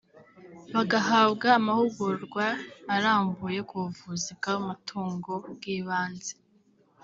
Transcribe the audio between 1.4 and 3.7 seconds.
amahugurwa arambuye